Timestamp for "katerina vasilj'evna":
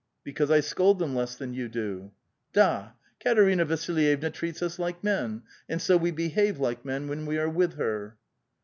3.23-4.33